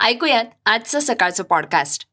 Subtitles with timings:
[0.00, 2.06] ऐकूयात आजचं सकाळचं पॉडकास्ट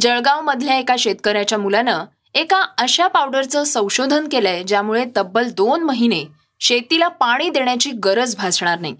[0.00, 6.24] जळगावमधल्या एका शेतकऱ्याच्या मुलानं एका अशा पावडरचं संशोधन केलंय ज्यामुळे तब्बल दोन महिने
[6.60, 8.96] शेतीला पाणी देण्याची गरज भासणार नाही.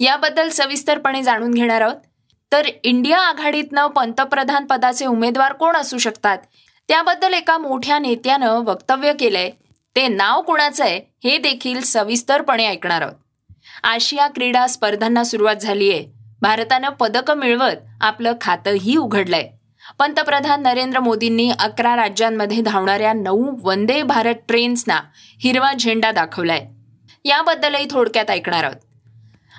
[0.00, 1.96] याबद्दल सविस्तरपणे जाणून घेणार आहोत.
[2.52, 6.38] तर इंडिया आघाडीतनं पंतप्रधान पदाचे उमेदवार कोण असू शकतात?
[6.88, 9.50] त्याबद्दल एका मोठ्या नेत्यानं वक्तव्य केलंय.
[9.96, 13.14] ते नाव कोणाचं आहे हे देखील सविस्तरपणे ऐकणार आहोत.
[13.82, 19.48] आशिया क्रीडा स्पर्धांना सुरुवात झाली आहे भारतानं पदकं मिळवत आपलं खातंही उघडलंय.
[19.98, 26.66] पंतप्रधान नरेंद्र मोदींनी अकरा राज्यांमध्ये धावणाऱ्या नऊ वंदे भारत ट्रेन्सना हिरवा झेंडा दाखवलाय.
[27.24, 28.76] याबद्दलही थोडक्यात ऐकणार आहोत.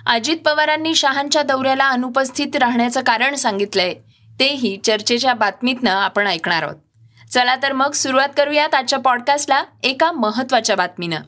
[0.07, 3.93] अजित पवारांनी शहांच्या दौऱ्याला अनुपस्थित राहण्याचं कारण सांगितलंय
[4.39, 6.75] तेही चर्चेच्या बातमीतनं आपण ऐकणार आहोत.
[7.31, 11.21] चला तर मग सुरुवात करूयात आजच्या पॉडकास्टला एका महत्त्वाच्या बातमीनं.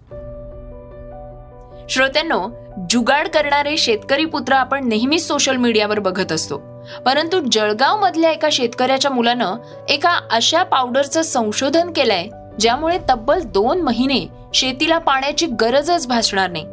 [1.89, 2.62] श्रोत्यांनो
[2.93, 6.57] जुगाड करणारे शेतकरी पुत्र आपण नेहमीच सोशल मीडियावर बघत असतो.
[7.05, 9.55] परंतु जळगाव मधल्या एका शेतकऱ्याच्या मुलानं
[9.89, 12.27] एका अशा पावडरचं संशोधन केलंय
[12.59, 16.65] ज्यामुळे तब्बल दोन महिने शेतीला पाण्याची गरजच भासणार नाही.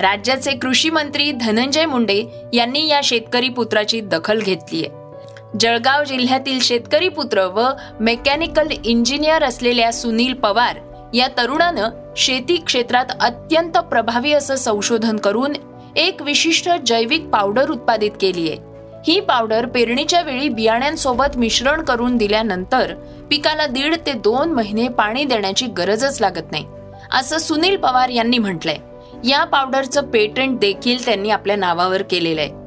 [0.00, 4.88] राज्याचे कृषी मंत्री धनंजय मुंडे यांनी या शेतकरी पुत्राची दखल घेतलीय
[5.60, 7.68] जळगाव जिल्ह्यातील शेतकरी पुत्र व
[8.00, 10.78] मेकॅनिकल इंजिनियर असलेल्या सुनील पवार
[11.14, 15.52] या तरुणानं शेती क्षेत्रात अत्यंत प्रभावी असं संशोधन करून
[15.96, 18.58] एक विशिष्ट जैविक पावडर उत्पादित केली आहे
[19.06, 22.94] ही पावडर पेरणीच्या वेळी बियाण्यांसोबत मिश्रण करून दिल्यानंतर
[23.30, 26.66] पिकाला दीड ते दोन महिने पाणी देण्याची गरजच लागत नाही
[27.12, 28.76] असं सुनील पवार यांनी म्हटलंय.
[29.24, 32.62] या पावडरचं पेटंट देखील त्यांनी आपल्या नावावर केलेलं आहे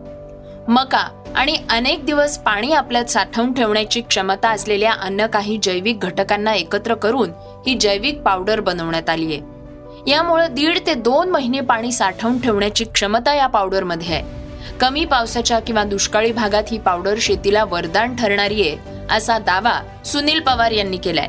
[0.67, 6.93] मका आणि अनेक दिवस पाणी आपल्यात साठवून ठेवण्याची क्षमता असलेल्या अन्य काही जैविक घटकांना एकत्र
[6.93, 7.31] करून
[7.67, 10.11] ही जैविक पावडर बनवण्यात आली आहे.
[10.11, 14.23] यामुळे दीड ते दोन महिने पाणी साठवून ठेवण्याची क्षमता या पावडरमध्ये आहे.
[14.79, 18.77] कमी पावसाच्या किंवा दुष्काळी भागात ही पावडर शेतीला वरदान ठरणारी आहे
[19.11, 21.27] असा दावा सुनील पवार यांनी केलाय.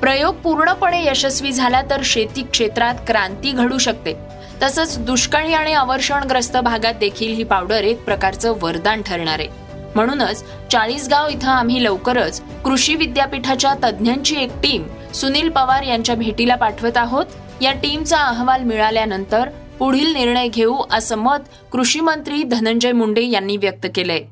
[0.00, 4.14] प्रयोग पूर्णपणे यशस्वी झाला तर शेती क्षेत्रात क्रांती घडू शकते.
[4.62, 9.69] तसंच दुष्काळी आणि अवर्षणग्रस्त भागात देखील ही पावडर एक प्रकारचं वरदान ठरणार आहे.
[9.94, 16.96] म्हणूनच चाळीसगाव इथं आम्ही लवकरच कृषी विद्यापीठाच्या तज्ज्ञांची एक टीम सुनील पवार यांच्या भेटीला पाठवत
[16.96, 17.26] आहोत.
[17.60, 19.48] या टीमचा अहवाल मिळाल्यानंतर
[19.78, 21.38] पुढील निर्णय घेऊ असं मत
[21.72, 24.22] कृषी मंत्री धनंजय मुंडे यांनी व्यक्त केलंय.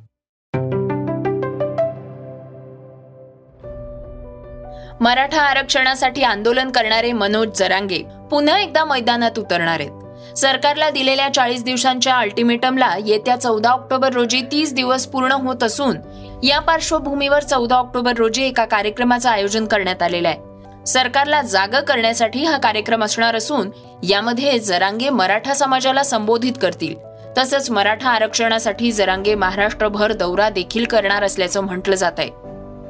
[5.00, 10.07] मराठा आरक्षणासाठी आंदोलन करणारे मनोज जरांगे पुन्हा एकदा मैदानात उतरणार आहेत.
[10.36, 15.96] सरकारला दिलेल्या चाळीस दिवसांच्या अल्टिमेटमला येत्या चौदा ऑक्टोबर रोजी तीस दिवस पूर्ण होत असून
[16.42, 20.84] या पार्श्वभूमीवर चौदा ऑक्टोबर रोजी एका कार्यक्रमाचं आयोजन करण्यात आलेलं आहे.
[20.86, 23.70] सरकारला जाग करण्यासाठी हा कार्यक्रम असणार असून
[24.02, 26.94] यामध्ये जरांगे मराठा समाजाला संबोधित करतील.
[27.38, 32.30] तसंच मराठा आरक्षणासाठी जरांगे महाराष्ट्रभर दौरा देखील करणार असल्याचं म्हटलं जात आहे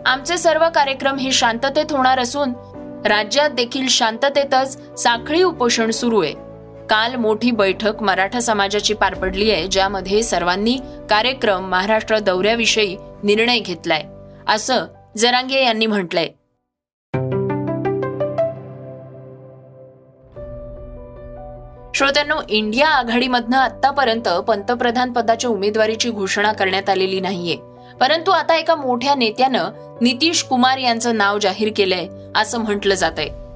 [0.06, 2.52] आमचे सर्व कार्यक्रम हे शांततेत होणार असून
[3.04, 6.34] राज्यात देखील शांततेतच साखळी उपोषण सुरू आहे.
[6.90, 10.78] काल मोठी बैठक मराठा समाजाची पार पडली आहे ज्यामध्ये सर्वांनी
[11.10, 14.04] कार्यक्रम महाराष्ट्र दौऱ्याविषयी निर्णय घेतलाय.
[14.48, 14.84] असं
[15.16, 16.26] जरांगे यांनी म्हटलंय.
[21.94, 27.56] श्रोत्यांनो इंडिया आघाडीमधनं आतापर्यंत पंतप्रधान पदाच्या उमेदवारीची घोषणा करण्यात आलेली नाहीये.
[28.00, 32.06] परंतु आता एका मोठ्या नेत्यानं नितीश कुमार यांचं नाव जाहीर केलंय
[32.36, 33.47] असं म्हटलं जात आहे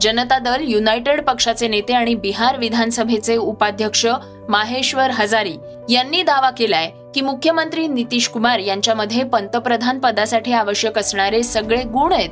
[0.00, 4.06] जनता दल युनायटेड पक्षाचे नेते आणि बिहार विधानसभेचे उपाध्यक्ष
[4.48, 5.54] माहेश्वर हजारी
[5.88, 12.28] यांनी दावा केलाय की मुख्यमंत्री नितीश कुमार यांच्यामध्ये पंतप्रधान पदासाठी आवश्यक असणारे सगळे गुण आहेत.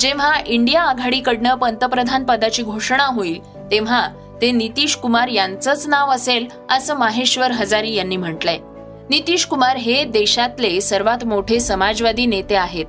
[0.00, 4.08] जेव्हा इंडिया आघाडीकडनं पंतप्रधान पदाची घोषणा होईल तेव्हा
[4.42, 8.58] ते नितीश कुमार यांचंच नाव असेल असं माहेश्वर हजारी यांनी म्हटलंय.
[9.10, 12.86] नितीश कुमार हे देशातले सर्वात मोठे समाजवादी नेते आहेत.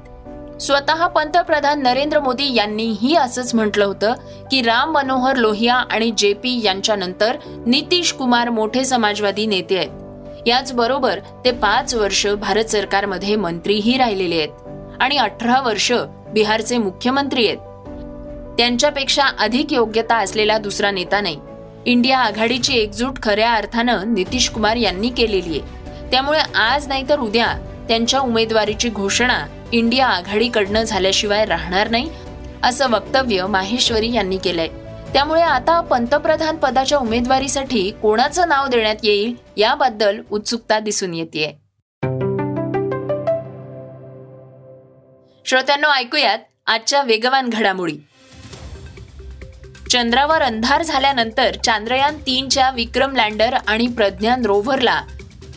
[0.61, 4.13] स्वतः पंतप्रधान नरेंद्र मोदी यांनीही असंच म्हटलं होतं
[4.51, 9.89] की राम मनोहर लोहिया आणि जे पी यांच्यानंतर नितीश कुमार मोठे समाजवादी नेते आहेत.
[10.47, 15.91] याचबरोबर ते पाच वर्ष भारत सरकारमध्ये मंत्रीही राहिलेले आहेत आणि अठरा वर्ष
[16.33, 17.57] बिहारचे मुख्यमंत्री आहेत.
[18.57, 21.39] त्यांच्यापेक्षा अधिक योग्यता असलेला दुसरा नेता नाही.
[21.85, 26.09] इंडिया आघाडीची एकजूट खऱ्या अर्थानं नितीश कुमार यांनी केलेली आहे.
[26.11, 27.47] त्यामुळे आज नाहीतर उद्या
[27.87, 32.09] त्यांच्या उमेदवारीची घोषणा इंडिया आघाडीकडनं झाल्याशिवाय राहणार नाही
[32.63, 34.67] असं वक्तव्य माहेश्वरी यांनी केलंय.
[35.13, 41.57] त्यामुळे आता पंतप्रधान पदाच्या उमेदवारीसाठी कोणाचं नाव देण्यात येईल याबद्दल उत्सुकता दिसून येते
[45.45, 47.97] श्रोत्यांनो ऐकूयात आजच्या वेगवान घडामोडी.
[49.89, 55.01] चंद्रावर अंधार झाल्यानंतर चांद्रयान तीनच्या विक्रम लँडर आणि प्रज्ञान रोव्हरला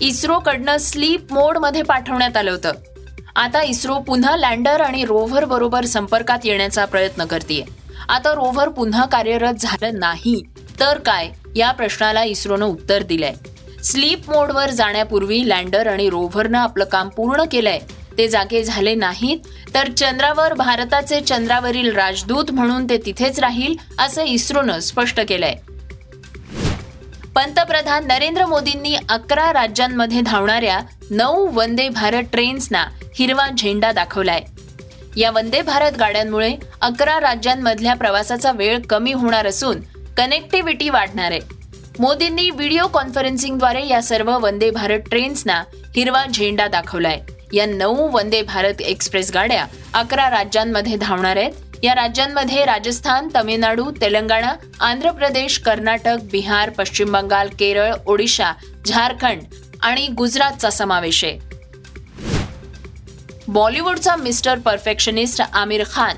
[0.00, 2.72] इस्रोकडनं स्लीप मोडमध्ये पाठवण्यात आलं होतं.
[3.36, 7.64] आता इस्रो पुन्हा लँडर आणि रोव्हर बरोबर संपर्कात येण्याचा प्रयत्न करते
[8.08, 10.42] आता रोव्हर पुन्हा कार्यरत झालं नाही
[10.80, 11.28] तर काय?
[11.56, 13.32] या प्रश्नाला इस्रोनं उत्तर दिलंय.
[13.84, 17.78] स्लीप मोडवर जाण्यापूर्वी लँडर आणि रोव्हरनं आपलं काम पूर्ण केलंय.
[18.18, 19.38] ते जागे झाले नाहीत
[19.74, 25.54] तर चंद्रावर भारताचे चंद्रावरील राजदूत म्हणून ते तिथेच राहील असं इस्रोनं स्पष्ट केलंय.
[27.34, 30.80] पंतप्रधान नरेंद्र मोदींनी अकरा राज्यांमध्ये धावणाऱ्या
[31.10, 32.84] नऊ वंदे भारत ट्रेन्सना
[33.14, 34.40] हिरवा झेंडा दाखवलाय.
[35.16, 39.80] या वंदे भारत गाड्यांमुळे अकरा राज्यांमधल्या प्रवासाचा वेळ कमी होणार असून
[40.16, 41.40] कनेक्टिव्हिटी वाढणार आहे.
[41.98, 45.64] मोदींनी व्हिडिओ कॉन्फरन्सिंगद्वारे या सर्व वंदे भारत ट्रेन्सना
[45.96, 47.20] हिरवा झेंडा दाखवलाय.
[47.52, 51.52] या नऊ वंदे भारत एक्सप्रेस गाड्या अकरा राज्यांमध्ये धावणार आहेत.
[51.82, 58.52] या राज्यांमध्ये राजस्थान तमिळनाडू तेलंगणा आंध्र प्रदेश कर्नाटक बिहार पश्चिम बंगाल केरळ ओडिशा
[58.86, 59.42] झारखंड
[59.82, 61.38] आणि गुजरातचा समावेश आहे.
[63.48, 66.16] बॉलिवूडचा मिस्टर परफेक्शनिस्ट आमिर खान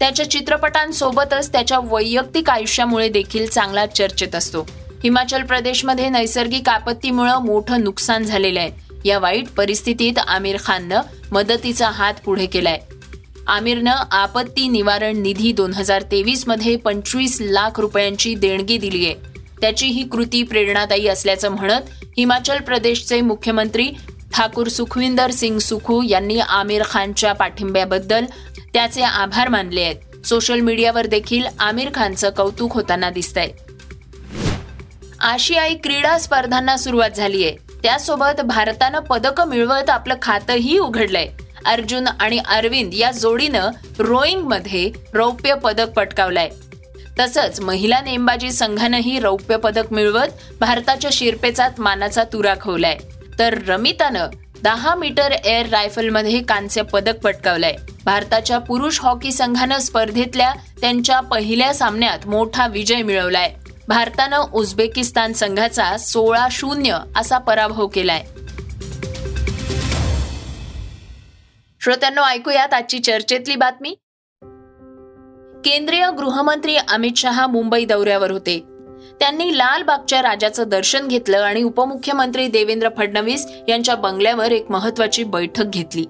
[0.00, 4.66] त्याच्या चित्रपटांसोबतच त्याच्या वैयक्तिक आयुष्यामुळे देखील चांगला चर्चेत असतो.
[5.02, 8.70] हिमाचल प्रदेशमध्ये नैसर्गिक आपत्तीमुळे मोठं नुकसान झालेलं आहे.
[9.04, 11.00] या वाईट परिस्थितीत आमिर खाननं
[11.32, 12.80] मदतीचा हात पुढे केलाय.
[13.48, 19.14] आमिरनं आपत्ती निवारण निधी दोन हजार तेवीसमध्ये पंचवीस लाख रुपयांची देणगी दिली आहे.
[19.60, 23.90] त्याची ही कृती प्रेरणादायी असल्याचं म्हणत हिमाचल प्रदेशचे मुख्यमंत्री
[24.32, 28.24] ठाकूर सुखविंदर सिंग सुखू यांनी आमिर खानच्या पाठिंब्याबद्दल
[28.74, 30.26] त्याचे आभार मानले आहेत.
[30.26, 33.50] सोशल मीडियावर देखील आमिर खानचं कौतुक होताना दिसतंय.
[35.20, 41.28] आशियाई क्रीडा स्पर्धांना सुरुवात झाली आहे त्यासोबत भारतानं पदकं मिळवत आपलं खातंही उघडलंय.
[41.66, 46.48] अर्जुन आणि अरविंद या जोडीनं रोईंगमध्ये रौप्य पदक पटकावलंय.
[47.20, 50.26] तसंच महिला नेमबाजी संघानंही रौप्य पदक मिळवत
[50.60, 52.98] भारताच्या शिरपेचात मानाचा तुरा खवलाय.
[53.38, 54.26] तर रमितानं
[54.62, 57.74] दहा मीटर एअर रायफलमध्ये कांस्य पदक पटकावलंय.
[58.04, 63.54] भारताच्या पुरुष हॉकी संघानं स्पर्धेतल्या त्यांच्या पहिल्या सामन्यात मोठा विजय मिळवलाय.
[63.88, 68.24] भारतानं उझबेकिस्तान संघाचा सोळा शून्य असा पराभव केलाय.
[71.84, 73.90] श्रोत्यांनो ऐकूयात आजची चर्चेतली बातमी.
[75.64, 78.64] केंद्रीय गृहमंत्री अमित शहा मुंबई दौऱ्यावर होते.
[79.20, 86.04] त्यांनी लालबागच्या राजाचं दर्शन घेतलं आणि उपमुख्यमंत्री देवेंद्र फडणवीस यांच्या बंगल्यावर एक महत्वाची बैठक घेतली.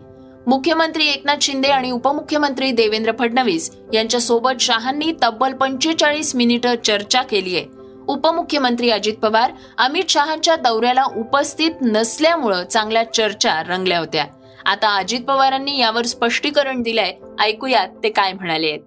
[0.46, 7.66] मुख्यमंत्री एकनाथ शिंदे आणि उपमुख्यमंत्री देवेंद्र फडणवीस यांच्यासोबत शहांनी तब्बल पंचेचाळीस मिनिटं चर्चा केली आहे.
[8.08, 14.24] उपमुख्यमंत्री अजित पवार अमित शहांच्या दौऱ्याला उपस्थित नसल्यामुळं चांगल्या चर्चा रंगल्या होत्या.
[14.66, 17.12] आता अजित पवारांनी यावर स्पष्टीकरण दिलंय.
[17.40, 18.80] ऐकूयात ते काय म्हणाले आहेत.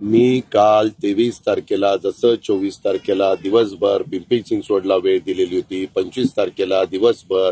[0.00, 6.82] मी काल तेवीस तारखेला जसं चोवीस तारखेला दिवसभर पिंपरी चिंचवडला वेळ दिलेली होती पंचवीस तारखेला
[6.90, 7.50] दिवसभर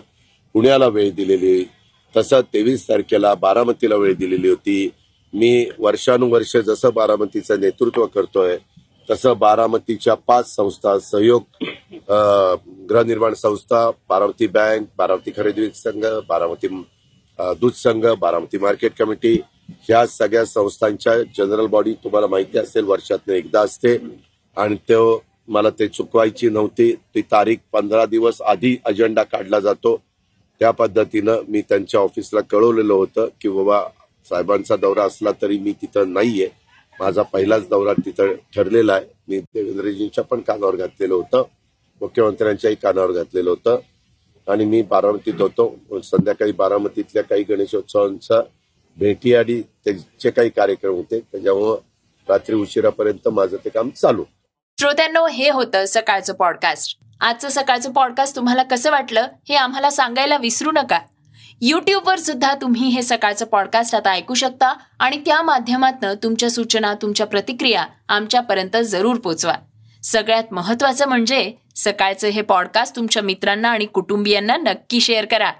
[0.54, 1.62] पुण्याला वेळ दिलेली
[2.14, 4.88] तसं तेवीस तारखेला बारामतीला वेळ दिलेली होती.
[5.32, 8.56] मी वर्षानुवर्ष जसं बारामतीचं नेतृत्व करतोय
[9.08, 11.42] तसं बारामतीच्या पाच संस्था सहयोग
[12.88, 16.68] गृहनिर्माण संस्था बारामती बँक बारामती खरेदी संघ बारामती
[17.40, 23.60] दूध संघ बारामती मार्केट कमिटी ह्या सगळ्या संस्थांच्या जनरल बॉडी तुम्हाला माहिती असेल वर्षातनं एकदा
[23.60, 23.96] असते.
[24.56, 26.92] आणि तो मला ते चुकवायची नव्हती.
[26.92, 30.02] ती तारीख पंधरा दिवस आधी अजेंडा काढला जातो.
[30.60, 33.82] त्या पद्धतीनं मी त्यांच्या ऑफिसला कळवलेलं होतं की बाबा
[34.28, 36.48] साहेबांचा दौरा असला तरी मी तिथं नाहीये.
[37.00, 39.06] माझा पहिलाच दौरा तिथं ठरलेला आहे.
[39.28, 41.42] मी देवेंद्रजींच्या पण कानावर घातलेलं होतं.
[42.00, 43.78] मुख्यमंत्र्यांच्याही कानावर घातलेलं होतं.
[44.46, 48.40] आणि मी बारामतीत होतो संध्याकाळी बारामतीतल्या काही गणेशोत्सवांचा
[48.96, 51.18] भेटी आणि त्यांचे काही कार्यक्रम होते.
[51.20, 51.76] त्याच्यामुळं
[52.28, 54.24] रात्री उशिरापर्यंत माझं ते काम चालू.
[54.78, 60.70] श्रोत्यांनो हे होतं सकाळचं पॉडकास्ट आजचं सकाळचं पॉडकास्ट तुम्हाला कसं वाटलं हे आम्हाला सांगायला विसरू
[60.72, 60.98] नका.
[61.60, 67.26] युट्यूबवर सुद्धा तुम्ही हे सकाळचं पॉडकास्ट आता ऐकू शकता आणि त्या माध्यमातून तुमच्या सूचना तुमच्या
[67.26, 69.54] प्रतिक्रिया आमच्यापर्यंत जरूर पोचवा.
[70.02, 75.52] सगळ्यात महत्वाचं म्हणजे सकाळचं हे पॉडकास्ट तुमच्या मित्रांना आणि कुटुंबियांना नक्की शेअर करा.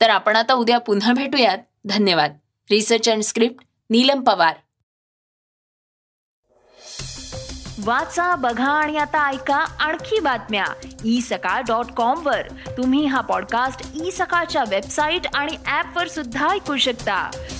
[0.00, 1.58] तर आपण आता उद्या पुन्हा भेटूयात.
[1.84, 2.36] धन्यवाद.
[2.70, 4.54] Research and script Neelam Pawar.
[7.84, 10.64] वाचा बघा आणि आता ऐका आणखी बातम्या.
[11.04, 12.48] ई सकाळ डॉट कॉम वर.
[12.76, 17.30] तुम्ही हा पॉडकास्ट ई सकाळच्या वेबसाईट आणि ऍप वर सुद्धा ऐकू शकता.